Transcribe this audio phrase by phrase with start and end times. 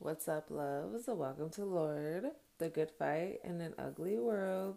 [0.00, 1.08] What's up, loves?
[1.08, 2.26] Welcome to Lord,
[2.58, 4.76] the good fight in an ugly world.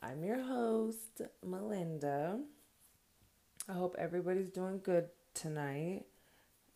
[0.00, 2.38] I'm your host, Melinda.
[3.68, 6.04] I hope everybody's doing good tonight.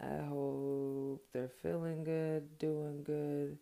[0.00, 3.56] I hope they're feeling good, doing good,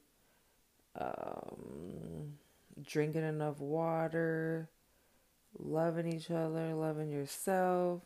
[0.99, 2.39] um,
[2.81, 4.71] drinking enough water,
[5.59, 8.01] loving each other, loving yourself,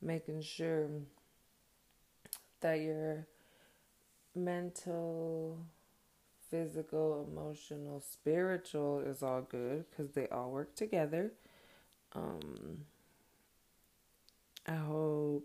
[0.00, 0.86] making sure
[2.60, 3.26] that you're
[4.34, 5.58] mental,
[6.50, 11.32] physical, emotional, spiritual is all good because they all work together.
[12.14, 12.84] Um,
[14.66, 15.44] I hope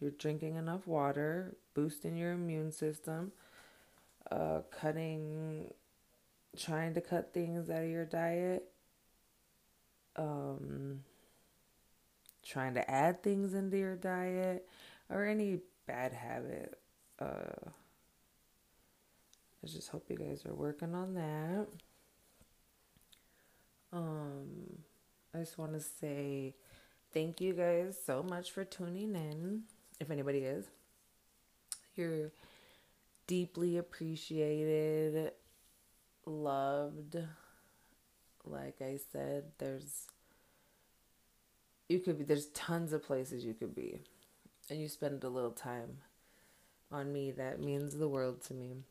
[0.00, 3.32] you're drinking enough water, boosting your immune system,
[4.30, 5.72] uh, cutting,
[6.56, 8.70] trying to cut things out of your diet,
[10.16, 11.00] um,
[12.44, 14.66] trying to add things into your diet,
[15.10, 16.78] or any bad habit.
[17.20, 17.70] Uh,
[19.62, 21.66] I just hope you guys are working on that.
[23.92, 24.78] Um,
[25.34, 26.54] I just want to say
[27.12, 29.62] thank you guys so much for tuning in.
[29.98, 30.66] If anybody is,
[31.96, 32.30] you're
[33.26, 35.32] deeply appreciated,
[36.24, 37.16] loved.
[38.44, 40.06] Like I said, there's
[41.88, 44.00] you could be there's tons of places you could be,
[44.70, 45.98] and you spend a little time
[46.92, 47.30] on me.
[47.32, 48.84] That means the world to me.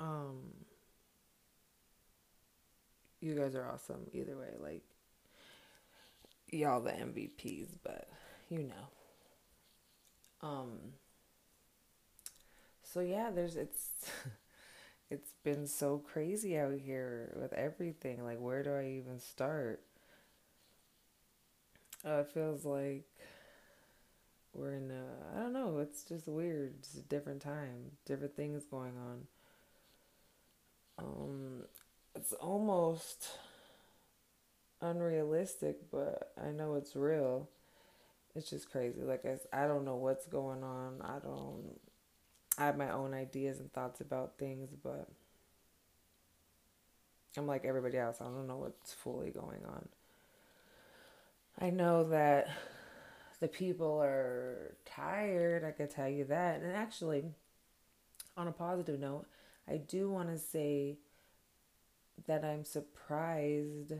[0.00, 0.38] Um,
[3.20, 4.54] you guys are awesome either way.
[4.58, 4.82] Like,
[6.50, 8.08] y'all the MVPs, but
[8.48, 8.88] you know.
[10.42, 10.70] Um,
[12.82, 13.90] so yeah, there's it's
[15.10, 18.24] it's been so crazy out here with everything.
[18.24, 19.82] Like, where do I even start?
[22.02, 23.04] Uh, it feels like
[24.54, 26.76] we're in a, I don't know, it's just weird.
[26.78, 29.26] It's a different time, different things going on
[31.00, 31.62] um,
[32.14, 33.28] it's almost
[34.80, 37.48] unrealistic, but I know it's real.
[38.34, 39.00] It's just crazy.
[39.02, 41.02] Like I, I don't know what's going on.
[41.02, 41.78] I don't.
[42.58, 45.08] I have my own ideas and thoughts about things, but
[47.36, 48.18] I'm like everybody else.
[48.20, 49.88] I don't know what's fully going on.
[51.58, 52.48] I know that
[53.40, 55.64] the people are tired.
[55.64, 56.60] I could tell you that.
[56.60, 57.24] And actually,
[58.36, 59.26] on a positive note,
[59.70, 60.98] I do want to say
[62.26, 63.92] that I'm surprised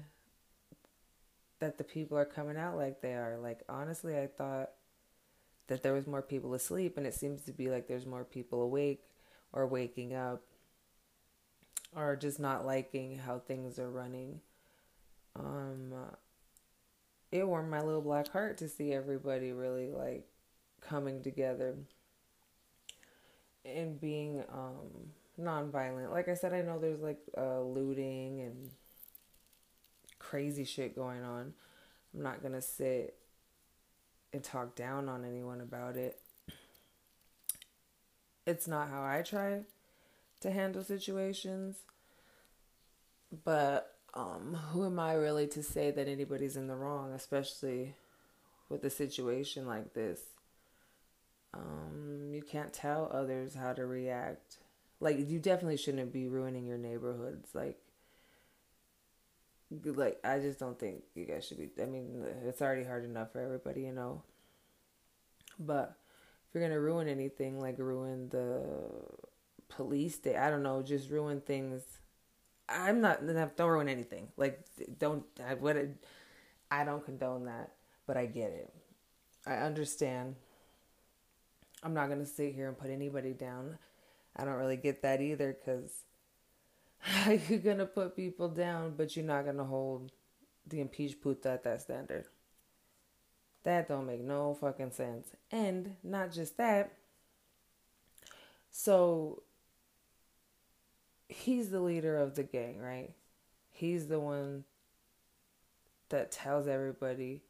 [1.60, 3.38] that the people are coming out like they are.
[3.40, 4.70] Like, honestly, I thought
[5.68, 8.62] that there was more people asleep, and it seems to be like there's more people
[8.62, 9.04] awake
[9.52, 10.42] or waking up
[11.94, 14.40] or just not liking how things are running.
[15.36, 15.92] Um,
[17.30, 20.26] it warmed my little black heart to see everybody really like
[20.80, 21.76] coming together
[23.64, 26.12] and being um non-violent.
[26.12, 28.70] Like I said, I know there's like uh, looting and
[30.18, 31.54] crazy shit going on.
[32.14, 33.16] I'm not gonna sit
[34.32, 36.20] and talk down on anyone about it.
[38.46, 39.60] It's not how I try
[40.40, 41.76] to handle situations,
[43.44, 47.94] but um, who am I really to say that anybody's in the wrong, especially
[48.68, 50.20] with a situation like this?
[51.52, 54.56] Um, you can't tell others how to react
[55.00, 57.78] like you definitely shouldn't be ruining your neighborhoods like
[59.84, 63.32] like I just don't think you guys should be I mean it's already hard enough
[63.32, 64.22] for everybody, you know.
[65.58, 65.96] But
[66.48, 68.62] if you're going to ruin anything like ruin the
[69.68, 71.82] police day, I don't know, just ruin things.
[72.68, 73.20] I'm not
[73.56, 74.28] don't ruin anything.
[74.36, 74.60] Like
[74.98, 75.76] don't I what
[76.70, 77.72] I don't condone that,
[78.06, 78.72] but I get it.
[79.46, 80.36] I understand.
[81.82, 83.78] I'm not going to sit here and put anybody down.
[84.36, 85.92] I don't really get that either because
[87.48, 90.12] you're gonna put people down, but you're not gonna hold
[90.66, 92.26] the impeached puta at that standard.
[93.64, 95.28] That don't make no fucking sense.
[95.50, 96.92] And not just that.
[98.70, 99.42] So
[101.28, 103.10] he's the leader of the gang, right?
[103.70, 104.64] He's the one
[106.08, 107.42] that tells everybody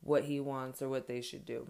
[0.00, 1.68] what he wants or what they should do.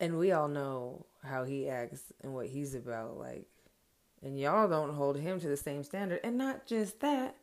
[0.00, 3.46] And we all know how he acts and what he's about like
[4.22, 6.20] and y'all don't hold him to the same standard.
[6.24, 7.36] And not just that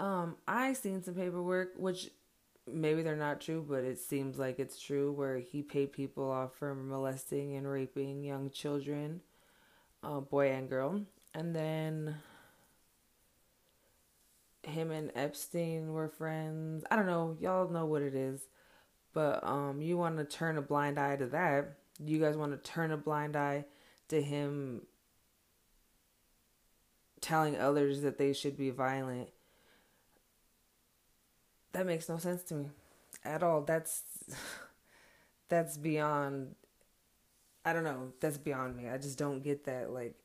[0.00, 2.10] um i seen some paperwork which
[2.66, 6.56] maybe they're not true but it seems like it's true where he paid people off
[6.56, 9.20] for molesting and raping young children
[10.04, 11.00] uh, boy and girl.
[11.34, 12.16] And then
[14.62, 16.84] him and epstein were friends.
[16.90, 17.36] I don't know.
[17.40, 18.40] Y'all know what it is
[19.14, 21.76] But um, you want to turn a blind eye to that.
[22.04, 23.64] You guys want to turn a blind eye
[24.08, 24.82] to him
[27.20, 29.30] telling others that they should be violent.
[31.72, 32.70] That makes no sense to me
[33.24, 33.62] at all.
[33.62, 34.02] That's
[35.48, 36.56] that's beyond
[37.64, 38.88] I don't know, that's beyond me.
[38.88, 40.16] I just don't get that like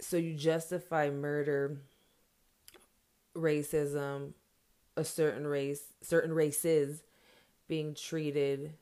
[0.00, 1.80] so you justify murder,
[3.34, 4.32] racism,
[4.96, 7.02] a certain race, certain races
[7.68, 8.72] being treated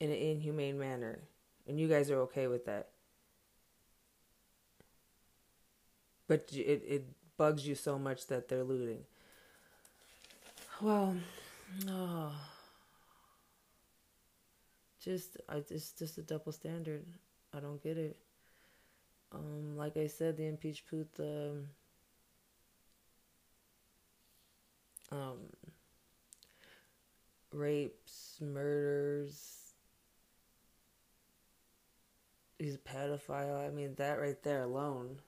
[0.00, 1.20] in an inhumane manner.
[1.66, 2.88] And you guys are okay with that.
[6.26, 7.04] But it, it
[7.36, 9.04] bugs you so much that they're looting.
[10.80, 11.16] Well,
[11.88, 12.32] oh,
[15.02, 17.04] just I just just a double standard.
[17.54, 18.16] I don't get it.
[19.32, 21.56] Um, like I said, the impeach put the
[25.14, 25.38] um,
[27.52, 29.74] rapes, murders.
[32.58, 33.66] He's a pedophile.
[33.66, 35.20] I mean, that right there alone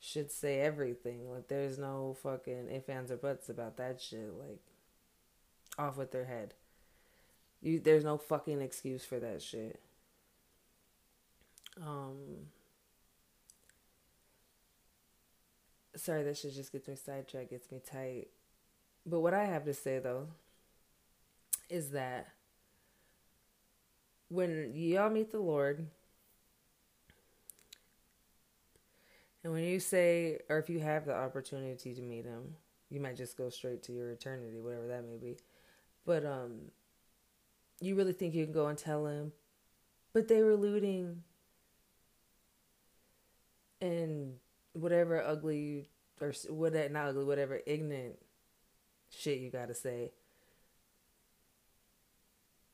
[0.00, 1.30] should say everything.
[1.30, 4.32] Like, there's no fucking ifs, ands, or buts about that shit.
[4.38, 4.60] Like,
[5.78, 6.54] off with their head.
[7.60, 9.80] You, there's no fucking excuse for that shit.
[11.80, 12.48] Um,
[15.96, 18.28] sorry, that shit just gets me sidetracked, gets me tight.
[19.04, 20.28] But what I have to say though
[21.68, 22.28] is that
[24.28, 25.86] when y'all meet the Lord,
[29.44, 32.54] and when you say, or if you have the opportunity to meet Him,
[32.88, 35.36] you might just go straight to your eternity, whatever that may be.
[36.06, 36.70] But um,
[37.80, 39.32] you really think you can go and tell Him,
[40.12, 41.22] but they were looting,
[43.80, 44.34] and
[44.74, 45.88] whatever ugly
[46.20, 48.14] or what not ugly, whatever ignorant
[49.16, 50.12] shit you gotta say.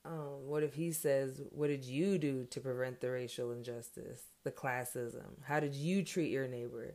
[0.05, 4.50] Um, what if he says, What did you do to prevent the racial injustice, the
[4.50, 5.43] classism?
[5.44, 6.94] How did you treat your neighbor?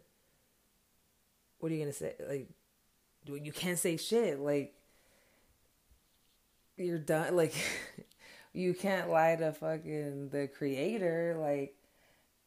[1.60, 2.16] What are you gonna say?
[2.28, 2.50] Like,
[3.26, 4.40] you can't say shit.
[4.40, 4.74] Like,
[6.78, 7.36] you're done.
[7.36, 7.54] Like,
[8.54, 11.36] you can't lie to fucking the creator.
[11.40, 11.76] Like,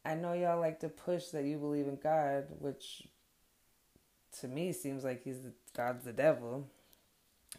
[0.05, 3.03] I know y'all like to push that you believe in God, which
[4.39, 5.37] to me seems like he's
[5.75, 6.69] God's the devil.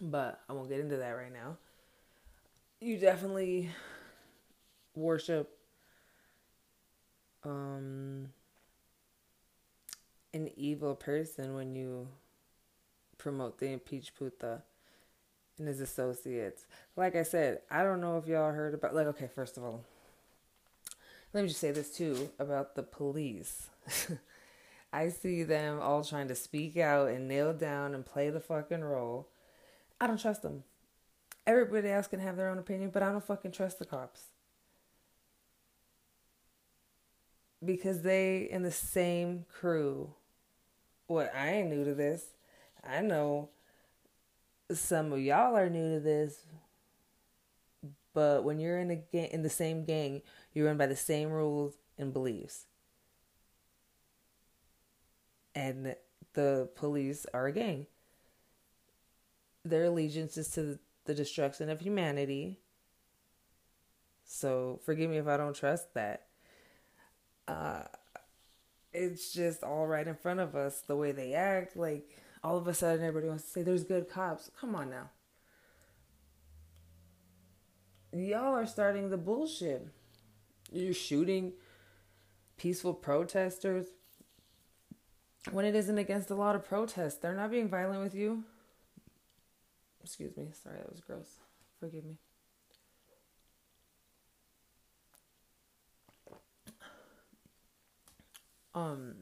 [0.00, 1.56] But I won't get into that right now.
[2.81, 3.71] You definitely
[4.95, 5.56] worship
[7.45, 8.29] um
[10.35, 12.09] an evil person when you
[13.17, 14.62] promote the impeach puta
[15.59, 16.67] and his associates.
[16.97, 19.85] Like I said, I don't know if y'all heard about like okay, first of all,
[21.33, 23.69] let me just say this too about the police.
[24.93, 28.83] I see them all trying to speak out and nail down and play the fucking
[28.83, 29.29] role.
[30.00, 30.65] I don't trust them.
[31.47, 34.25] Everybody else can have their own opinion, but I don't fucking trust the cops.
[37.65, 40.15] Because they in the same crew.
[41.06, 42.25] What I ain't new to this.
[42.87, 43.49] I know
[44.71, 46.45] some of y'all are new to this.
[48.15, 50.23] But when you're in a gang in the same gang,
[50.53, 52.67] you're run by the same rules and beliefs
[55.59, 55.97] and
[56.35, 57.87] the police are a gang.
[59.69, 62.61] Their allegiance is to the destruction of humanity.
[64.25, 66.26] So forgive me if I don't trust that.
[67.47, 67.83] Uh,
[68.92, 71.76] it's just all right in front of us the way they act.
[71.76, 74.50] Like all of a sudden, everybody wants to say there's good cops.
[74.61, 75.11] Come on now.
[78.12, 79.87] Y'all are starting the bullshit.
[80.73, 81.52] You're shooting
[82.57, 83.87] peaceful protesters,
[85.52, 87.23] when it isn't against the law to protest.
[87.23, 88.45] They're not being violent with you.
[90.09, 90.49] Excuse me.
[90.55, 91.37] Sorry, that was gross.
[91.79, 92.17] Forgive me.
[98.75, 99.15] Um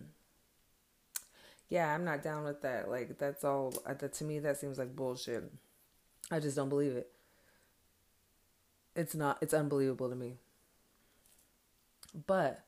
[1.69, 2.89] yeah, I'm not down with that.
[2.89, 5.51] Like that's all uh, that to me that seems like bullshit.
[6.31, 7.11] I just don't believe it.
[8.97, 10.39] It's not it's unbelievable to me.
[12.27, 12.65] But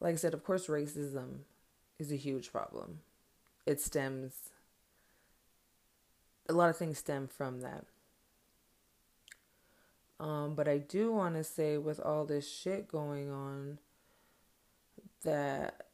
[0.00, 1.40] like I said, of course racism
[1.98, 3.00] is a huge problem.
[3.66, 4.50] It stems,
[6.52, 7.84] a lot of things stem from that.
[10.20, 13.78] Um, but I do want to say, with all this shit going on,
[15.24, 15.86] that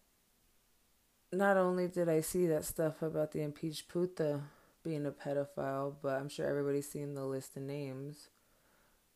[1.32, 4.40] not only did I see that stuff about the impeached Puta
[4.84, 8.28] being a pedophile, but I'm sure everybody's seen the list of names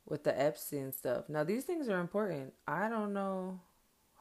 [0.07, 1.29] with the Epstein stuff.
[1.29, 2.55] Now, these things are important.
[2.67, 3.61] I don't know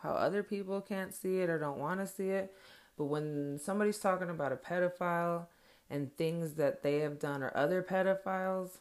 [0.02, 2.54] how other people can't see it or don't want to see it.
[2.98, 5.48] But when somebody's talking about a pedophile
[5.92, 8.78] and things that they have done or other pedophiles,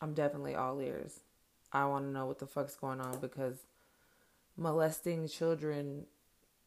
[0.00, 1.20] I'm definitely all ears.
[1.72, 3.64] I want to know what the fuck's going on because
[4.56, 6.04] molesting children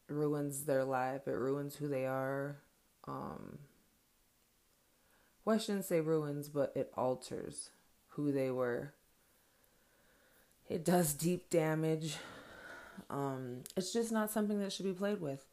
[0.08, 1.28] ruins their life.
[1.28, 2.56] It ruins who they are.
[3.06, 3.58] Um,
[5.44, 7.70] well, I shouldn't say ruins, but it alters
[8.10, 8.94] who they were.
[10.68, 12.16] It does deep damage.
[13.10, 15.44] Um, it's just not something that should be played with.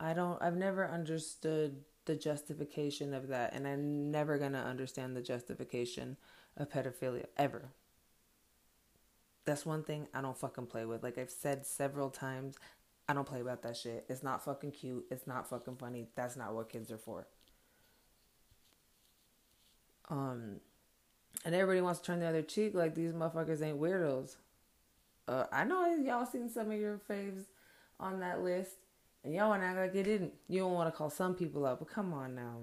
[0.00, 0.40] I don't.
[0.42, 6.16] I've never understood the justification of that, and I'm never gonna understand the justification
[6.56, 7.68] of pedophilia ever.
[9.44, 11.02] That's one thing I don't fucking play with.
[11.02, 12.56] Like I've said several times,
[13.08, 14.06] I don't play about that shit.
[14.08, 15.04] It's not fucking cute.
[15.10, 16.08] It's not fucking funny.
[16.16, 17.26] That's not what kids are for.
[20.10, 20.60] Um,
[21.44, 24.36] and everybody wants to turn the other cheek like these motherfuckers ain't weirdos.
[25.26, 27.44] Uh, I know y'all seen some of your faves
[28.00, 28.76] on that list,
[29.24, 30.32] and y'all want to act like it didn't.
[30.48, 32.58] You don't want to call some people out, but come on now.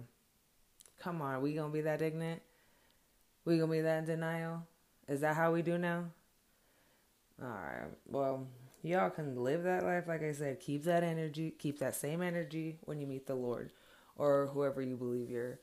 [0.99, 2.41] Come on, we gonna be that ignorant?
[3.43, 4.63] We gonna be that in denial?
[5.07, 6.05] Is that how we do now?
[7.41, 8.47] Alright, well,
[8.81, 10.05] y'all can live that life.
[10.07, 13.71] Like I said, keep that energy, keep that same energy when you meet the Lord
[14.15, 15.59] or whoever you believe your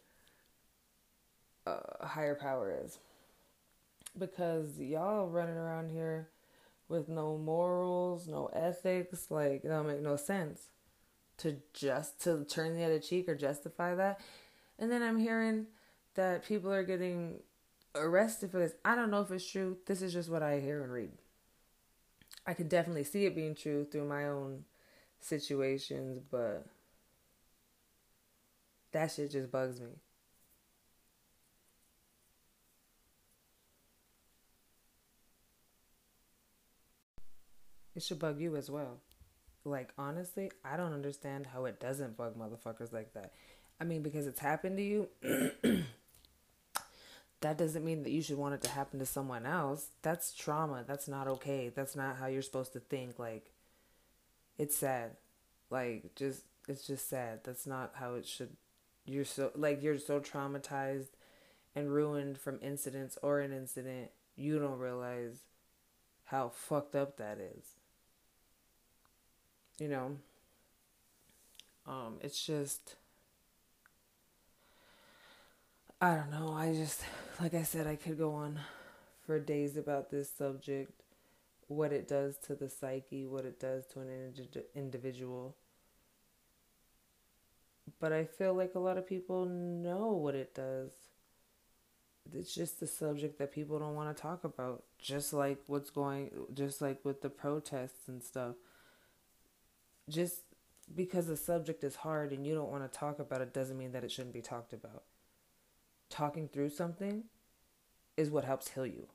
[1.66, 2.98] uh, higher power is.
[4.18, 6.28] Because y'all running around here
[6.88, 10.68] with no morals, no ethics, like it don't make no sense
[11.38, 14.20] to just to turn the other cheek or justify that.
[14.78, 15.66] And then I'm hearing
[16.14, 17.40] that people are getting
[17.94, 18.72] arrested for this.
[18.84, 19.78] I don't know if it's true.
[19.86, 21.10] This is just what I hear and read.
[22.46, 24.64] I could definitely see it being true through my own
[25.20, 26.66] situations, but
[28.92, 29.90] that shit just bugs me.
[37.94, 39.00] It should bug you as well.
[39.64, 43.32] Like, honestly, I don't understand how it doesn't bug motherfuckers like that.
[43.80, 45.08] I mean, because it's happened to you,
[47.40, 49.88] that doesn't mean that you should want it to happen to someone else.
[50.02, 50.84] That's trauma.
[50.86, 51.70] That's not okay.
[51.74, 53.18] That's not how you're supposed to think.
[53.18, 53.52] Like,
[54.58, 55.16] it's sad.
[55.70, 57.40] Like, just, it's just sad.
[57.44, 58.56] That's not how it should.
[59.04, 61.10] You're so, like, you're so traumatized
[61.74, 65.38] and ruined from incidents or an incident, you don't realize
[66.24, 67.74] how fucked up that is
[69.78, 70.16] you know
[71.86, 72.96] um it's just
[76.00, 76.52] I don't know.
[76.52, 77.00] I just
[77.40, 78.58] like I said I could go on
[79.24, 80.90] for days about this subject,
[81.68, 84.34] what it does to the psyche, what it does to an
[84.74, 85.54] individual.
[88.00, 90.90] But I feel like a lot of people know what it does.
[92.34, 94.82] It's just the subject that people don't want to talk about.
[94.98, 98.56] Just like what's going, just like with the protests and stuff
[100.08, 100.42] just
[100.94, 103.92] because the subject is hard and you don't want to talk about it doesn't mean
[103.92, 105.04] that it shouldn't be talked about.
[106.10, 107.24] Talking through something
[108.16, 109.06] is what helps heal you.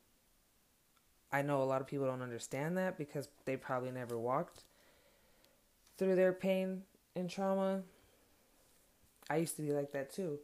[1.31, 4.63] I know a lot of people don't understand that because they probably never walked
[5.97, 6.83] through their pain
[7.15, 7.83] and trauma.
[9.29, 10.39] I used to be like that too.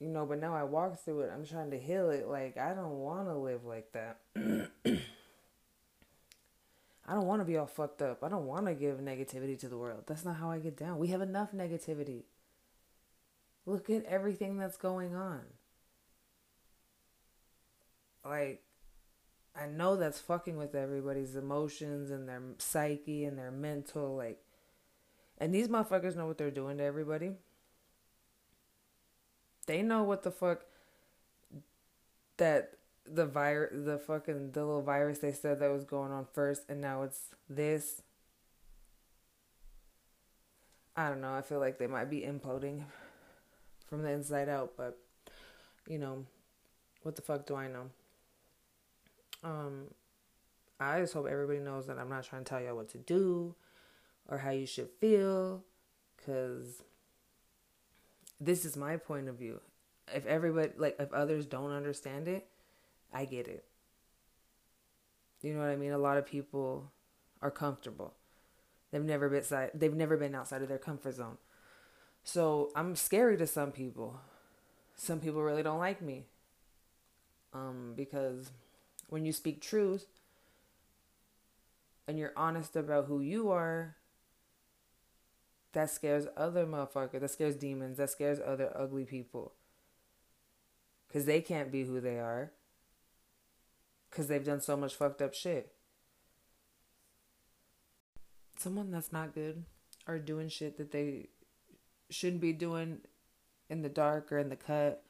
[0.00, 1.30] You know, but now I walk through it.
[1.32, 2.26] I'm trying to heal it.
[2.26, 4.18] Like, I don't want to live like that.
[7.12, 8.24] I don't want to be all fucked up.
[8.24, 10.04] I don't want to give negativity to the world.
[10.06, 10.96] That's not how I get down.
[10.96, 12.22] We have enough negativity.
[13.66, 15.42] Look at everything that's going on.
[18.24, 18.62] Like,
[19.54, 24.16] I know that's fucking with everybody's emotions and their psyche and their mental.
[24.16, 24.42] Like,
[25.36, 27.32] and these motherfuckers know what they're doing to everybody.
[29.66, 30.62] They know what the fuck
[32.38, 36.62] that the virus, the fucking the little virus they said that was going on first,
[36.68, 38.02] and now it's this.
[40.96, 41.34] I don't know.
[41.34, 42.82] I feel like they might be imploding
[43.88, 44.98] from the inside out, but
[45.88, 46.24] you know,
[47.02, 47.90] what the fuck do I know?
[49.42, 49.86] Um,
[50.78, 53.54] I just hope everybody knows that I'm not trying to tell y'all what to do
[54.28, 55.64] or how you should feel,
[56.16, 56.82] because
[58.40, 59.60] this is my point of view.
[60.14, 62.46] If everybody, like, if others don't understand it,
[63.12, 63.64] I get it.
[65.42, 65.92] You know what I mean?
[65.92, 66.92] A lot of people
[67.40, 68.14] are comfortable.
[68.90, 71.38] They've never been side, they've never been outside of their comfort zone.
[72.24, 74.20] So I'm scary to some people.
[74.94, 76.26] Some people really don't like me.
[77.52, 78.50] Um, because
[79.08, 80.06] when you speak truth
[82.06, 83.96] and you're honest about who you are,
[85.72, 87.20] that scares other motherfuckers.
[87.20, 87.96] That scares demons.
[87.96, 89.54] That scares other ugly people.
[91.08, 92.52] Because they can't be who they are
[94.12, 95.72] because they've done so much fucked up shit.
[98.58, 99.64] Someone that's not good
[100.06, 101.30] or doing shit that they
[102.10, 102.98] shouldn't be doing
[103.70, 105.02] in the dark or in the cut,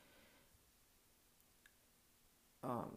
[2.62, 2.92] um,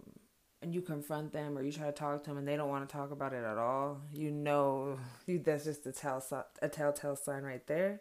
[0.61, 2.87] and you confront them or you try to talk to them and they don't want
[2.87, 6.23] to talk about it at all, you know you that's just a tell
[6.61, 7.99] a telltale sign right there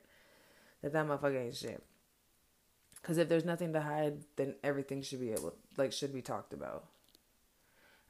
[0.83, 1.83] that that motherfucker ain't shit.
[3.01, 6.53] Because if there's nothing to hide, then everything should be able like should be talked
[6.53, 6.85] about.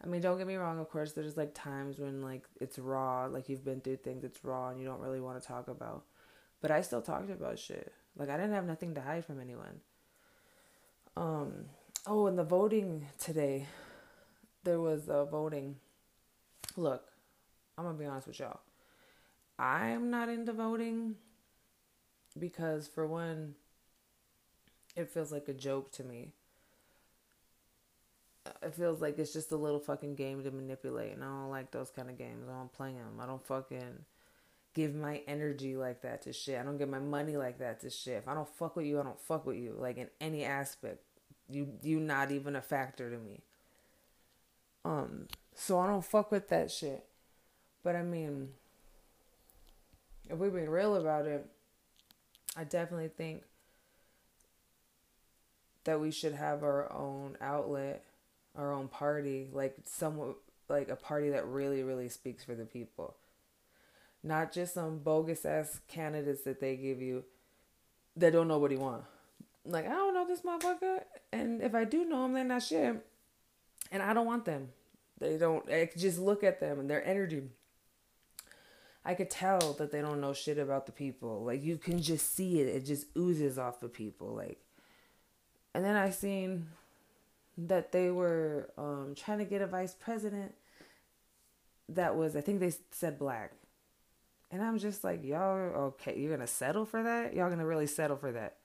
[0.03, 0.79] I mean, don't get me wrong.
[0.79, 4.45] Of course, there's like times when like it's raw, like you've been through things it's
[4.45, 6.05] raw and you don't really want to talk about.
[6.61, 7.93] But I still talked about shit.
[8.17, 9.81] Like I didn't have nothing to hide from anyone.
[11.17, 11.67] Um.
[12.07, 13.67] Oh, and the voting today,
[14.65, 15.77] there was a voting.
[16.77, 17.05] Look,
[17.79, 18.61] I'm gonna be honest with y'all.
[19.59, 21.15] I'm not into voting
[22.39, 23.55] because, for one,
[24.97, 26.33] it feels like a joke to me
[28.63, 31.71] it feels like it's just a little fucking game to manipulate, and I don't like
[31.71, 32.47] those kind of games.
[32.49, 33.21] I don't play them.
[33.21, 34.05] I don't fucking
[34.75, 36.59] give my energy like that to shit.
[36.59, 38.19] I don't give my money like that to shit.
[38.19, 39.75] If I don't fuck with you, I don't fuck with you.
[39.79, 41.03] Like in any aspect,
[41.49, 43.41] you you not even a factor to me.
[44.85, 47.07] Um, so I don't fuck with that shit.
[47.83, 48.51] But I mean,
[50.29, 51.47] if we're being real about it,
[52.57, 53.43] I definitely think
[55.85, 58.05] that we should have our own outlet
[58.57, 60.37] our own party, like some
[60.69, 63.17] like a party that really really speaks for the people.
[64.23, 67.25] Not just some bogus ass candidates that they give you
[68.17, 69.05] that don't know what he want.
[69.65, 71.01] Like I don't know this motherfucker,
[71.33, 73.05] and if I do know him, they're not shit,
[73.91, 74.69] and I don't want them.
[75.19, 75.69] They don't.
[75.71, 77.43] I just look at them and their energy.
[79.07, 81.45] I could tell that they don't know shit about the people.
[81.45, 82.69] Like you can just see it.
[82.69, 84.35] It just oozes off of people.
[84.35, 84.61] Like,
[85.75, 86.69] and then I seen
[87.57, 90.55] that they were um, trying to get a vice president
[91.89, 93.53] that was, I think they said black.
[94.51, 97.35] And I'm just like, y'all, okay, you're going to settle for that?
[97.35, 98.57] Y'all going to really settle for that?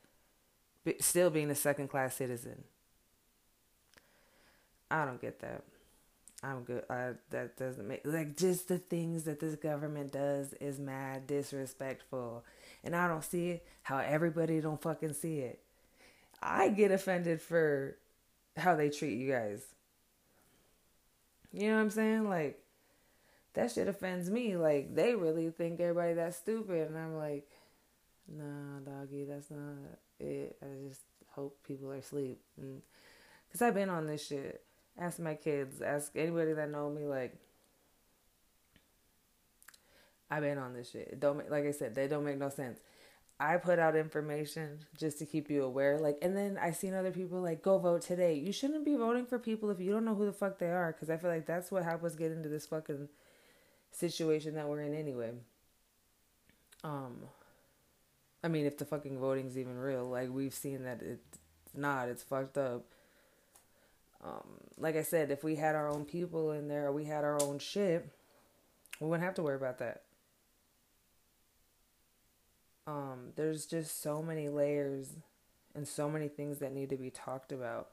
[0.99, 2.63] still being a second class citizen.
[4.89, 5.63] I don't get that.
[6.41, 6.83] I'm good.
[6.89, 12.45] I, that doesn't make like just the things that this government does is mad disrespectful,
[12.83, 13.65] and I don't see it.
[13.83, 15.59] How everybody don't fucking see it.
[16.41, 17.97] I get offended for
[18.59, 19.61] how they treat you guys.
[21.51, 22.29] You know what I'm saying?
[22.29, 22.61] Like
[23.53, 24.55] that shit offends me.
[24.55, 27.47] Like they really think everybody that's stupid, and I'm like,
[28.27, 30.57] nah, doggy, that's not it.
[30.61, 32.79] I just hope people are asleep, mm.
[33.47, 34.63] because I've been on this shit.
[34.97, 35.81] Ask my kids.
[35.81, 37.05] Ask anybody that know me.
[37.05, 37.35] Like
[40.29, 41.09] I've been on this shit.
[41.11, 42.79] It don't make, like I said, they don't make no sense.
[43.39, 45.97] I put out information just to keep you aware.
[45.97, 48.33] Like, and then I seen other people like, go vote today.
[48.33, 50.91] You shouldn't be voting for people if you don't know who the fuck they are.
[50.91, 53.07] Cause I feel like that's what helped us get into this fucking
[53.91, 55.31] situation that we're in anyway.
[56.83, 57.17] Um,
[58.43, 61.39] I mean, if the fucking voting's even real, like we've seen that it's
[61.73, 62.83] not, it's fucked up.
[64.21, 64.47] Um,
[64.77, 67.59] like I said, if we had our own people in there, we had our own
[67.59, 68.09] shit,
[68.99, 70.03] we wouldn't have to worry about that.
[72.89, 75.09] Um, there's just so many layers
[75.75, 77.89] and so many things that need to be talked about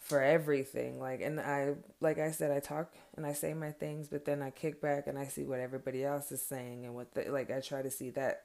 [0.00, 0.98] for everything.
[0.98, 4.40] Like, and I, like I said, I talk and I say my things, but then
[4.40, 7.50] I kick back and I see what everybody else is saying and what the, like,
[7.50, 8.44] I try to see that,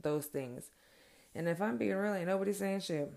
[0.00, 0.64] those things.
[1.34, 3.10] And if I'm being real, ain't nobody saying shit.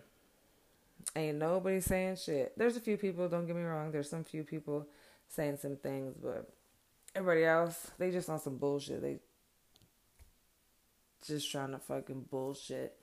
[1.17, 2.54] Ain't nobody saying shit.
[2.58, 4.88] There's a few people, don't get me wrong, there's some few people
[5.28, 6.50] saying some things, but
[7.13, 9.02] everybody else, they just on some bullshit.
[9.02, 9.17] They
[11.25, 12.97] just trying to fucking bullshit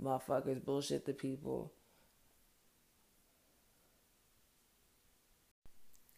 [0.00, 1.72] motherfuckers, bullshit the people.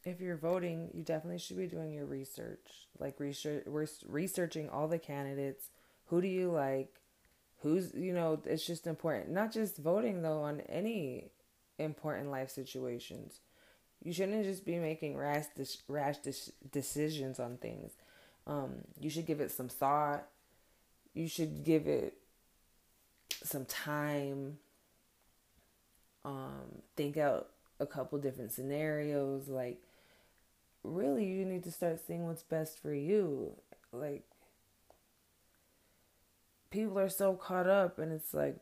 [0.04, 2.88] If you're voting, you definitely should be doing your research.
[2.98, 3.64] Like research,
[4.06, 5.70] researching all the candidates.
[6.06, 7.00] Who do you like?
[7.62, 9.30] Who's, you know, it's just important.
[9.30, 11.30] Not just voting though on any
[11.78, 13.40] important life situations.
[14.02, 15.46] You shouldn't just be making rash
[15.88, 16.16] rash
[16.70, 17.92] decisions on things.
[18.46, 20.28] Um, you should give it some thought
[21.14, 22.18] you should give it
[23.42, 24.58] some time
[26.24, 27.48] um, think out
[27.80, 29.82] a couple different scenarios like
[30.84, 33.56] really you need to start seeing what's best for you.
[33.92, 34.24] Like
[36.70, 38.56] people are so caught up and it's like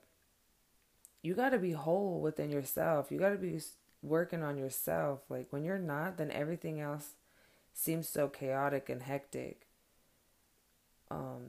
[1.21, 3.11] you got to be whole within yourself.
[3.11, 3.61] You got to be
[4.03, 5.21] working on yourself.
[5.29, 7.11] Like when you're not then everything else
[7.75, 9.67] seems so chaotic and hectic.
[11.11, 11.43] Um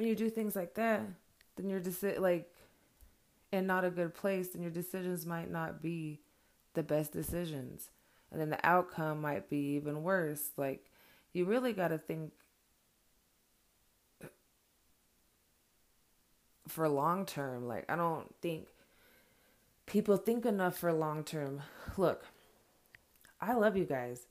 [0.00, 1.02] when you do things like that,
[1.56, 2.50] then you're just like
[3.52, 6.20] in not a good place, then your decisions might not be
[6.72, 7.90] the best decisions.
[8.32, 10.52] And then the outcome might be even worse.
[10.56, 10.86] Like
[11.34, 12.32] you really got to think
[16.66, 17.68] for long term.
[17.68, 18.68] Like I don't think
[19.84, 21.60] people think enough for long term.
[21.98, 22.24] Look,
[23.38, 24.26] I love you guys.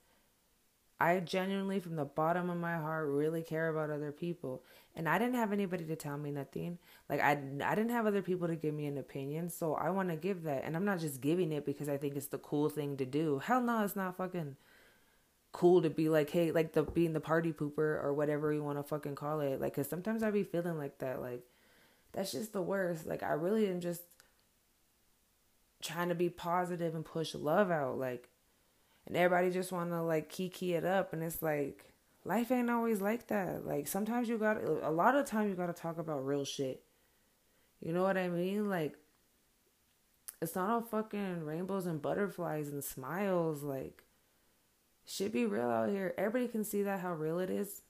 [0.99, 4.63] I genuinely, from the bottom of my heart, really care about other people.
[4.95, 6.77] And I didn't have anybody to tell me nothing.
[7.07, 9.49] Like, I, I didn't have other people to give me an opinion.
[9.49, 10.65] So I want to give that.
[10.65, 13.39] And I'm not just giving it because I think it's the cool thing to do.
[13.39, 14.57] Hell no, it's not fucking
[15.53, 18.77] cool to be like, hey, like the being the party pooper or whatever you want
[18.77, 19.61] to fucking call it.
[19.61, 21.21] Like, cause sometimes I be feeling like that.
[21.21, 21.43] Like,
[22.11, 23.07] that's just the worst.
[23.07, 24.01] Like, I really am just
[25.81, 27.97] trying to be positive and push love out.
[27.97, 28.29] Like,
[29.09, 31.91] and everybody just want to like kiki it up and it's like
[32.23, 33.65] life ain't always like that.
[33.65, 36.83] Like sometimes you got a lot of time you got to talk about real shit.
[37.81, 38.69] You know what i mean?
[38.69, 38.95] Like
[40.41, 43.63] it's not all fucking rainbows and butterflies and smiles.
[43.63, 44.03] Like
[45.05, 46.13] should be real out here.
[46.17, 47.81] Everybody can see that how real it is.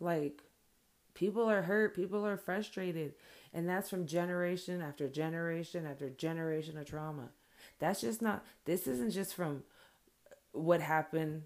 [0.00, 0.42] Like
[1.12, 3.14] people are hurt people are frustrated
[3.52, 7.28] and that's from generation after generation after generation of trauma.
[7.78, 9.64] That's just not this isn't just from
[10.56, 11.42] what happened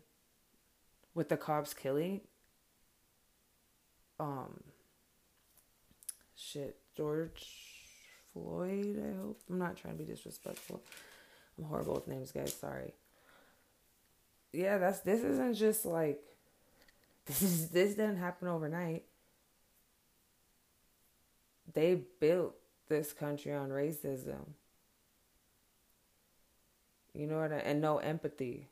[1.15, 2.21] with the cops killing
[4.19, 4.61] um
[6.37, 7.47] shit George
[8.33, 9.41] Floyd I hope.
[9.51, 10.83] I'm not trying to be disrespectful.
[11.59, 12.55] I'm horrible with names guys.
[12.55, 12.95] Sorry.
[14.53, 16.23] Yeah that's this isn't just like
[17.27, 19.05] this is this didn't happen overnight.
[21.73, 22.57] They built
[22.89, 24.55] this country on racism.
[27.15, 28.70] You know what I, and no empathy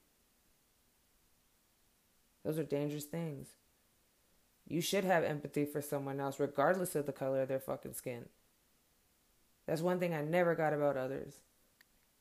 [2.44, 3.48] those are dangerous things.
[4.66, 8.26] You should have empathy for someone else, regardless of the color of their fucking skin.
[9.66, 11.34] That's one thing I never got about others.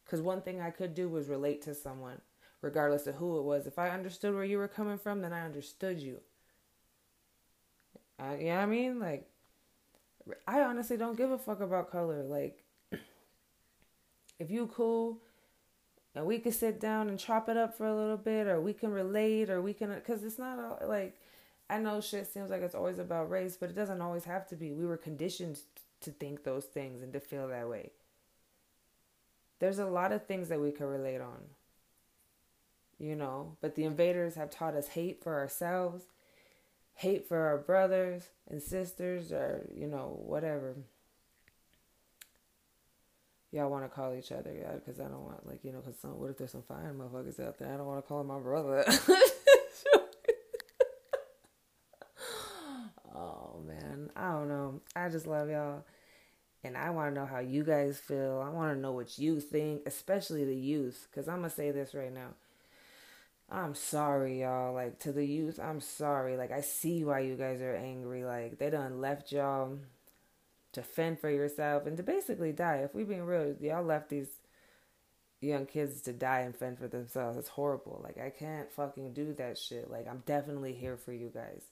[0.06, 2.22] Because one thing I could do was relate to someone,
[2.62, 3.68] regardless of who it was.
[3.68, 6.22] If I understood where you were coming from, then I understood you.
[8.18, 9.00] I, I mean?
[9.00, 9.30] Like,
[10.48, 12.24] I honestly don't give a fuck about color.
[12.24, 12.64] Like,
[14.40, 15.20] if you cool
[16.18, 18.74] and we could sit down and chop it up for a little bit or we
[18.74, 21.16] can relate or we can because it's not all, like
[21.70, 24.56] i know shit seems like it's always about race but it doesn't always have to
[24.56, 24.72] be.
[24.72, 25.60] We were conditioned
[26.02, 27.92] to think those things and to feel that way.
[29.60, 31.42] There's a lot of things that we can relate on
[33.00, 33.56] you know?
[33.62, 36.06] But the invaders have taught us hate for ourselves
[36.98, 40.76] hate for our brothers and sisters or you know whatever
[43.58, 45.98] y'all want to call each other, yeah, because I don't want, like, you know, because
[46.04, 47.74] what if there's some fine motherfuckers out there?
[47.74, 48.86] I don't want to call my brother.
[53.16, 54.12] oh, man.
[54.16, 54.82] I don't know.
[54.96, 55.84] I just love y'all.
[56.64, 58.44] And I want to know how you guys feel.
[58.46, 61.94] I want to know what you think, especially the youth, because I'm to say this
[61.96, 62.30] right now.
[63.50, 64.74] I'm sorry, y'all.
[64.74, 66.38] Like, to the youth, I'm sorry.
[66.38, 68.24] Like, I see why you guys are angry.
[68.24, 69.78] Like, they done left y'all
[70.78, 72.78] to fend for yourself and to basically die.
[72.78, 74.30] If we being real, y'all left these
[75.42, 77.38] young kids to die and fend for themselves.
[77.38, 78.00] It's horrible.
[78.04, 79.90] Like I can't fucking do that shit.
[79.90, 81.64] Like I'm definitely here for you guys.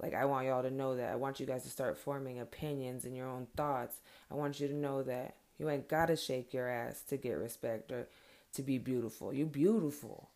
[0.00, 1.10] Like I want y'all to know that.
[1.10, 3.96] I want you guys to start forming opinions and your own thoughts.
[4.30, 7.92] I want you to know that you ain't gotta shake your ass to get respect
[7.92, 8.08] or
[8.54, 9.32] to be beautiful.
[9.32, 10.28] You beautiful.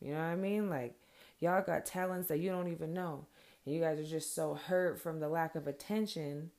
[0.00, 0.70] You know what I mean?
[0.70, 0.94] Like
[1.38, 3.26] y'all got talents that you don't even know
[3.64, 6.50] you guys are just so hurt from the lack of attention.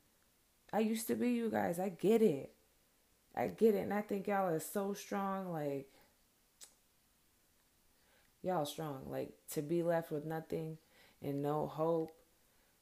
[0.74, 1.80] I used to be you guys.
[1.80, 2.52] I get it.
[3.36, 3.80] I get it.
[3.80, 5.52] And I think y'all are so strong.
[5.52, 5.88] Like,
[8.42, 9.04] y'all strong.
[9.10, 10.78] Like, to be left with nothing
[11.22, 12.12] and no hope.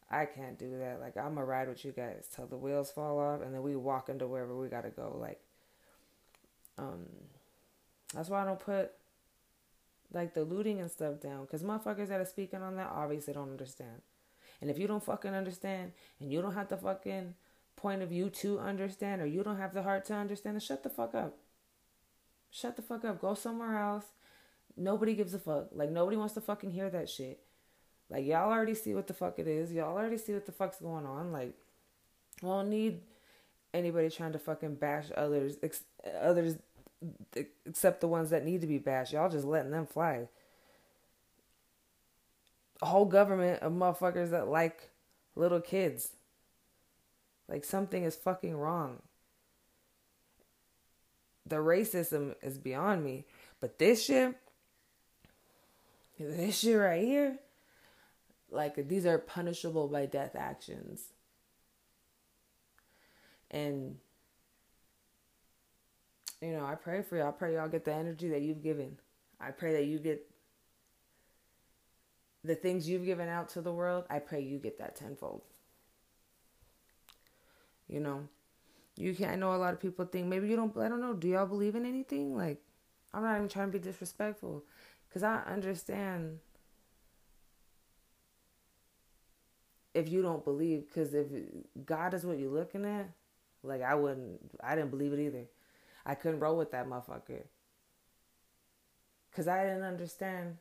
[0.10, 1.02] I can't do that.
[1.02, 3.64] Like, I'm going to ride with you guys till the wheels fall off and then
[3.64, 5.18] we walk into wherever we got to go.
[5.20, 5.42] Like,
[6.78, 7.08] um,
[8.14, 8.92] that's why I don't put
[10.14, 13.50] like the looting and stuff down because motherfuckers that are speaking on that obviously don't
[13.52, 14.02] understand.
[14.64, 17.34] And if you don't fucking understand and you don't have the fucking
[17.76, 20.84] point of view to understand or you don't have the heart to understand, then shut
[20.84, 21.38] the fuck up.
[22.50, 23.20] Shut the fuck up.
[23.20, 24.06] Go somewhere else.
[24.78, 25.68] Nobody gives a fuck.
[25.74, 27.42] Like nobody wants to fucking hear that shit.
[28.10, 29.74] Like y'all already see what the fuck it is.
[29.74, 31.34] Y'all already see what the fuck's going on.
[31.34, 31.56] Like,
[32.42, 33.02] we don't need
[33.74, 35.84] anybody trying to fucking bash others, ex-
[36.22, 36.56] others
[37.66, 39.12] except the ones that need to be bashed.
[39.12, 40.30] Y'all just letting them fly
[42.82, 44.90] a whole government of motherfuckers that like
[45.36, 46.12] little kids.
[47.48, 49.02] Like something is fucking wrong.
[51.46, 53.26] The racism is beyond me.
[53.60, 54.36] But this shit,
[56.20, 57.38] this shit right here,
[58.50, 61.02] like these are punishable by death actions.
[63.52, 63.98] And
[66.42, 67.30] you know, I pray for y'all.
[67.30, 68.98] I pray y'all get the energy that you've given.
[69.40, 70.30] I pray that you get
[72.44, 75.42] the things you've given out to the world, I pray you get that tenfold.
[77.88, 78.28] You know,
[78.98, 79.30] you can.
[79.30, 80.76] I know a lot of people think maybe you don't.
[80.78, 81.14] I don't know.
[81.14, 82.36] Do y'all believe in anything?
[82.36, 82.62] Like,
[83.14, 84.64] I'm not even trying to be disrespectful,
[85.14, 86.40] cause I understand
[89.94, 91.28] if you don't believe, because if
[91.86, 93.10] God is what you're looking at,
[93.62, 95.46] like I wouldn't, I didn't believe it either.
[96.06, 97.44] I couldn't roll with that motherfucker.
[99.30, 100.58] Because I didn't understand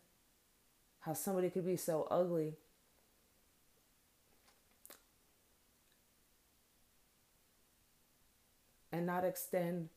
[1.03, 2.55] how somebody could be so ugly.
[8.91, 9.89] And not extend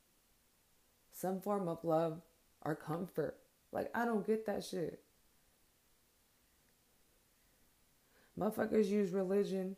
[1.12, 2.22] some form of love
[2.62, 3.38] or comfort.
[3.72, 5.02] Like, I don't get that shit.
[8.40, 9.76] Motherfuckers use religion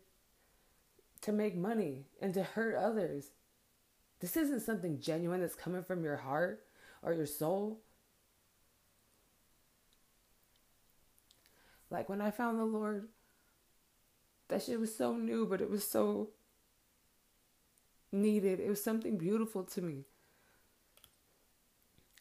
[1.22, 3.32] to make money and to hurt others.
[4.20, 6.64] This isn't something genuine that's coming from your heart
[7.04, 7.82] or your soul.
[11.90, 13.08] Like when I found the Lord,
[14.50, 16.30] that shit was so new, but it was so
[18.12, 18.60] needed.
[18.60, 20.06] It was something beautiful to me.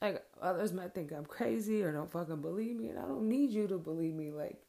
[0.00, 3.50] Like others might think I'm crazy or don't fucking believe me, and I don't need
[3.50, 4.30] you to believe me.
[4.30, 4.62] Like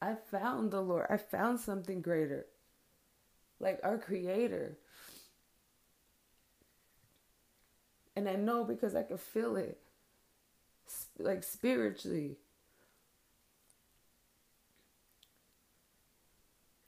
[0.00, 1.06] I found the Lord.
[1.08, 2.46] I found something greater.
[3.58, 4.78] Like our creator.
[8.14, 9.78] And I know because I can feel it
[11.18, 12.36] like spiritually.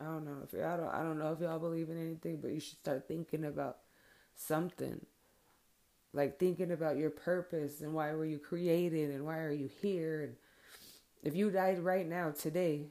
[0.00, 2.52] I don't know if I don't I don't know if y'all believe in anything, but
[2.52, 3.78] you should start thinking about
[4.34, 5.04] something.
[6.12, 10.22] Like thinking about your purpose and why were you created and why are you here
[10.22, 10.37] and
[11.22, 12.87] if you died right now today,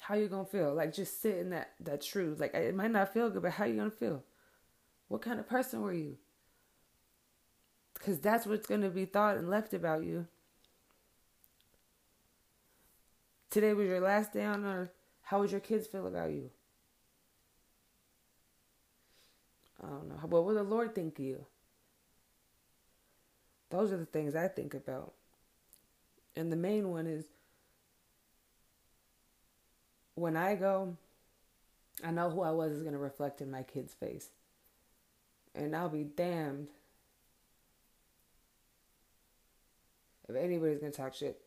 [0.00, 0.74] how you gonna feel?
[0.74, 2.40] Like just sit in that that truth.
[2.40, 4.22] Like it might not feel good, but how you gonna feel?
[5.08, 6.18] What kind of person were you?
[7.98, 10.26] Because that's what's going to be thought and left about you.
[13.50, 14.90] Today was your last day on earth.
[15.22, 16.50] How would your kids feel about you?
[19.82, 20.16] I don't know.
[20.22, 21.44] What would the Lord think of you?
[23.70, 25.12] Those are the things I think about.
[26.36, 27.24] And the main one is
[30.14, 30.96] when I go,
[32.04, 34.28] I know who I was is going to reflect in my kid's face.
[35.54, 36.68] And I'll be damned
[40.28, 41.40] if anybody's gonna talk shit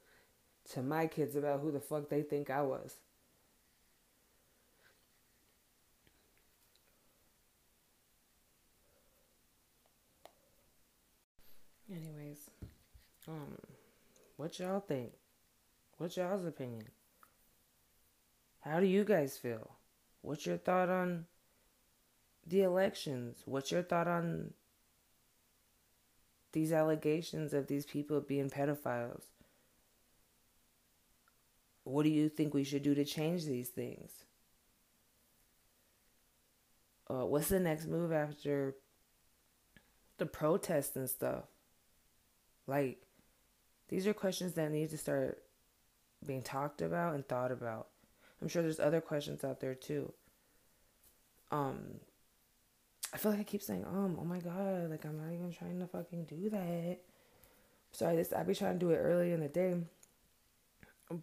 [0.72, 2.96] to my kids about who the fuck they think I was.
[11.92, 12.52] Anyways,
[13.28, 13.58] um,
[14.38, 15.12] what y'all think?
[15.98, 16.86] What's y'all's opinion?
[18.62, 19.72] How do you guys feel?
[20.22, 21.26] What's your thought on
[22.46, 23.42] the elections?
[23.46, 24.54] What's your thought on
[26.52, 29.24] these allegations of these people being pedophiles.
[31.84, 34.12] What do you think we should do to change these things?
[37.10, 38.76] Uh, what's the next move after
[40.18, 41.46] the protests and stuff?
[42.68, 43.02] Like,
[43.88, 45.42] these are questions that need to start
[46.26, 47.88] being talked about and thought about.
[48.42, 50.14] I'm sure there's other questions out there too.
[51.52, 52.00] Um,
[53.14, 55.80] I feel like I keep saying, um, oh my god, like I'm not even trying
[55.80, 56.98] to fucking do that.
[57.92, 59.76] Sorry, this I be trying to do it early in the day.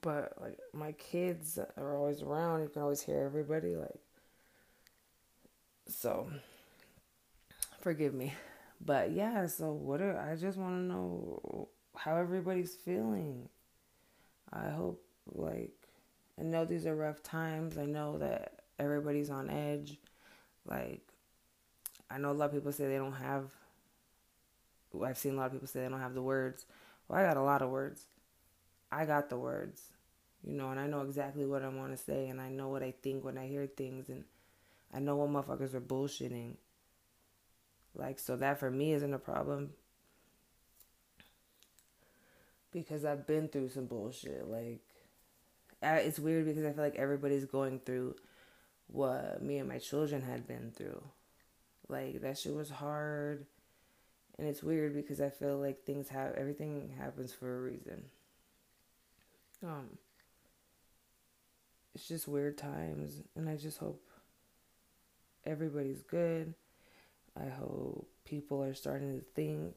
[0.02, 4.00] But like my kids are always around, you can always hear everybody like
[5.88, 6.28] so
[7.80, 8.34] forgive me.
[8.84, 13.48] But yeah, so what are, I just want to know how everybody's feeling.
[14.52, 15.72] I hope like
[16.38, 17.78] I know these are rough times.
[17.78, 19.98] I know that everybody's on edge.
[20.68, 21.05] Like
[22.10, 23.52] I know a lot of people say they don't have.
[25.04, 26.64] I've seen a lot of people say they don't have the words.
[27.08, 28.06] Well, I got a lot of words.
[28.90, 29.82] I got the words,
[30.46, 32.82] you know, and I know exactly what I want to say, and I know what
[32.82, 34.24] I think when I hear things, and
[34.94, 36.54] I know what motherfuckers are bullshitting.
[37.94, 39.70] Like, so that for me isn't a problem
[42.72, 44.48] because I've been through some bullshit.
[44.48, 44.80] Like,
[45.82, 48.14] it's weird because I feel like everybody's going through
[48.86, 51.02] what me and my children had been through.
[51.88, 53.46] Like that shit was hard.
[54.38, 58.02] And it's weird because I feel like things have everything happens for a reason.
[59.62, 59.98] Um
[61.94, 64.02] it's just weird times and I just hope
[65.46, 66.52] everybody's good.
[67.40, 69.76] I hope people are starting to think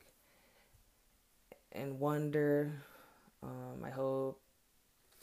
[1.72, 2.74] and wonder.
[3.44, 4.42] Um, I hope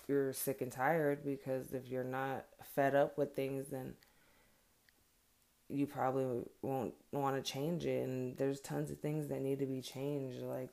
[0.08, 3.94] you're sick and tired because if you're not fed up with things, then
[5.68, 9.66] you probably won't want to change it and there's tons of things that need to
[9.66, 10.70] be changed like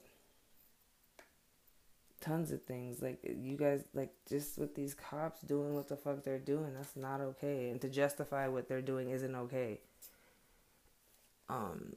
[2.24, 3.02] tons of things.
[3.02, 6.96] Like you guys, like just with these cops doing what the fuck they're doing, that's
[6.96, 7.70] not okay.
[7.70, 9.82] And to justify what they're doing isn't okay.
[11.50, 11.94] Um,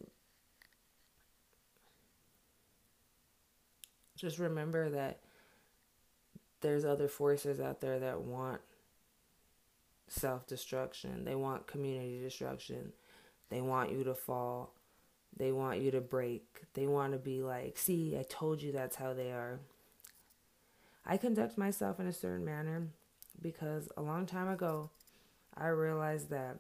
[4.17, 5.21] just remember that
[6.61, 8.61] there's other forces out there that want
[10.09, 11.25] self destruction.
[11.25, 12.93] They want community destruction.
[13.51, 14.75] They want you to fall.
[15.37, 16.65] They want you to break.
[16.75, 19.61] They want to be like, see, I told you that's how they are.
[21.05, 22.89] I conduct myself in a certain manner
[23.41, 24.91] because a long time ago,
[25.57, 26.59] I realized that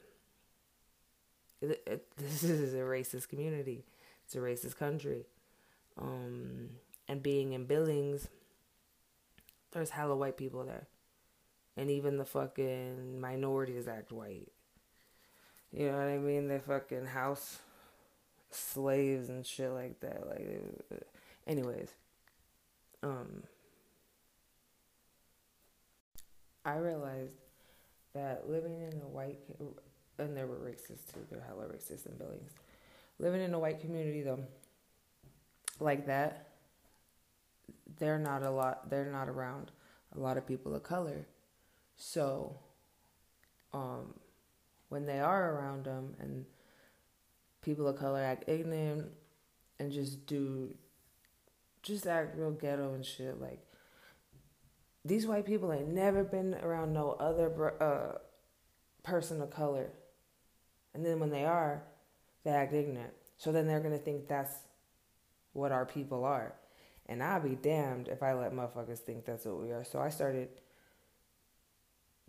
[1.60, 3.84] it, it, this is a racist community.
[4.24, 5.26] It's a racist country.
[5.98, 6.70] Um,
[7.08, 8.28] and being in Billings,
[9.72, 10.86] there's hella white people there.
[11.76, 14.48] And even the fucking minorities act white.
[15.72, 16.48] You know what I mean?
[16.48, 17.58] They're fucking house
[18.50, 20.26] slaves and shit like that.
[20.26, 20.48] Like,
[21.46, 21.90] anyways,
[23.02, 23.42] um,
[26.64, 27.36] I realized
[28.14, 29.38] that living in a white,
[30.18, 31.20] and there were racists too.
[31.30, 32.52] They're hella racist in Billings.
[33.18, 34.40] Living in a white community though,
[35.78, 36.48] like that,
[37.98, 38.90] they're not a lot.
[38.90, 39.70] They're not around
[40.14, 41.26] a lot of people of color.
[41.96, 42.58] So,
[43.72, 44.14] um,
[44.88, 46.44] when they are around them and
[47.62, 49.08] people of color act ignorant
[49.78, 50.74] and just do,
[51.82, 53.40] just act real ghetto and shit.
[53.40, 53.60] Like
[55.04, 58.18] these white people ain't never been around no other uh,
[59.02, 59.90] person of color,
[60.94, 61.82] and then when they are,
[62.44, 63.12] they act ignorant.
[63.38, 64.54] So then they're gonna think that's
[65.52, 66.54] what our people are.
[67.06, 69.84] And I'll be damned if I let motherfuckers think that's what we are.
[69.84, 70.48] So I started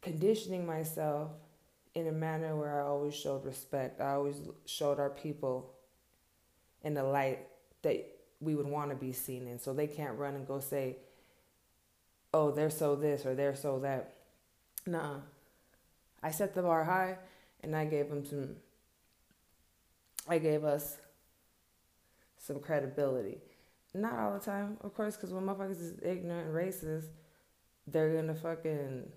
[0.02, 1.32] conditioning myself
[1.96, 4.00] in a manner where I always showed respect.
[4.02, 5.74] I always showed our people
[6.84, 7.40] in the light
[7.82, 8.06] that
[8.40, 9.60] we would want to be seen in.
[9.60, 10.98] So they can't run and go say,
[12.34, 14.14] oh, they're so this or they're so that.
[14.86, 15.18] Nah.
[16.22, 17.18] I set the bar high
[17.64, 18.56] and I gave them some,
[20.28, 20.98] I gave us
[22.38, 23.40] some credibility.
[23.94, 27.08] Not all the time, of course, because when motherfuckers is ignorant and racist,
[27.88, 29.12] they're gonna fucking.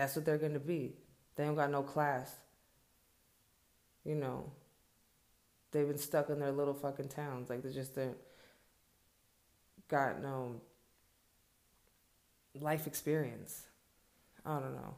[0.00, 0.94] That's what they're gonna be.
[1.36, 2.34] They don't got no class.
[4.02, 4.50] You know.
[5.72, 7.50] They've been stuck in their little fucking towns.
[7.50, 8.16] Like they just don't
[9.88, 10.62] got no
[12.58, 13.64] life experience.
[14.46, 14.94] I don't know.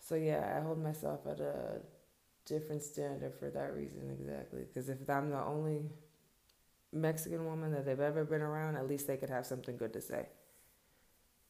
[0.00, 1.82] So yeah, I hold myself at a
[2.46, 4.62] different standard for that reason exactly.
[4.62, 5.82] Because if I'm the only
[6.94, 10.00] Mexican woman that they've ever been around, at least they could have something good to
[10.00, 10.28] say.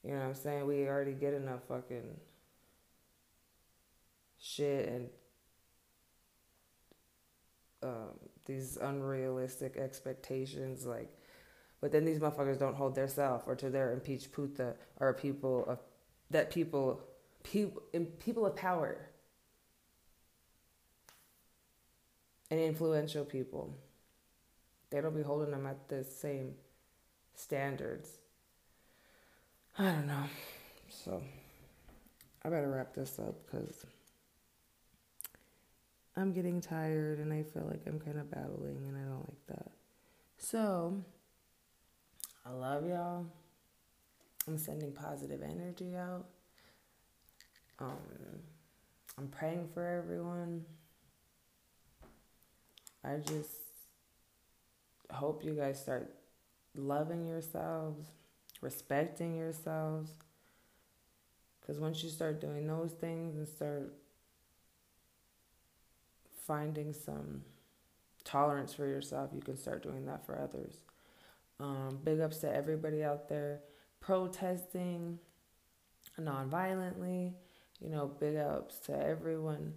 [0.02, 0.66] You know what I'm saying?
[0.66, 2.18] We already get enough fucking
[4.40, 5.08] shit and
[7.82, 11.10] um, these unrealistic expectations, like,
[11.80, 15.64] but then these motherfuckers don't hold their self or to their impeached puta or people
[15.66, 15.78] of
[16.30, 17.00] that people
[17.42, 17.82] people
[18.18, 18.98] people of power
[22.50, 23.74] and influential people
[24.90, 26.54] they don't be holding them at the same
[27.34, 28.18] standards.
[29.78, 30.24] I don't know.
[30.88, 31.22] So
[32.44, 33.84] I better wrap this up because
[36.18, 39.46] I'm getting tired and I feel like I'm kind of battling and I don't like
[39.56, 39.70] that.
[40.36, 41.04] So
[42.44, 43.26] I love y'all.
[44.48, 46.26] I'm sending positive energy out.
[47.78, 48.40] Um,
[49.16, 50.64] I'm praying for everyone.
[53.04, 53.52] I just
[55.12, 56.12] hope you guys start
[56.74, 58.08] loving yourselves,
[58.60, 60.10] respecting yourselves.
[61.60, 63.92] Because once you start doing those things and start
[66.48, 67.42] finding some
[68.24, 70.82] tolerance for yourself, you can start doing that for others.
[71.60, 73.60] Um, big ups to everybody out there
[74.00, 75.20] protesting
[76.18, 77.34] non-violently.
[77.80, 79.74] You know, big ups to everyone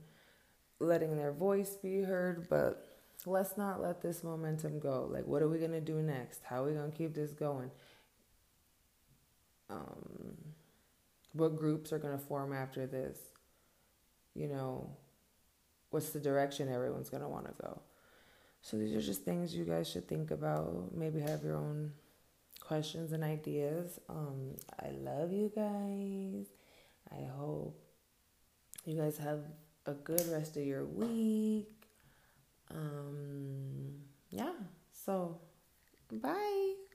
[0.80, 2.88] letting their voice be heard, but
[3.26, 5.08] let's not let this momentum go.
[5.12, 6.42] Like, what are we going to do next?
[6.44, 7.70] How are we going to keep this going?
[9.70, 10.38] Um,
[11.34, 13.18] what groups are going to form after this?
[14.34, 14.90] You know,
[15.92, 17.82] what's the direction everyone's going to want to go?
[18.64, 20.96] So, these are just things you guys should think about.
[20.96, 21.94] Maybe have your own
[22.60, 24.00] questions and ideas.
[24.10, 26.48] Um, I love you guys.
[27.12, 27.80] I hope
[28.86, 29.40] you guys have
[29.86, 31.68] a good rest of your week.
[32.70, 33.96] Um,
[34.30, 34.54] yeah,
[34.92, 35.40] so
[36.12, 36.91] bye.